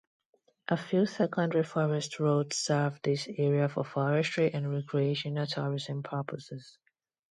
A 0.67 0.77
few 0.77 1.05
secondary 1.05 1.63
forest 1.63 2.19
roads 2.19 2.57
serve 2.57 2.99
this 3.03 3.27
area 3.27 3.69
for 3.69 3.83
forestry 3.83 4.51
and 4.51 4.67
recreational 4.73 5.45
tourism 5.45 6.01
purposes. 6.01 6.79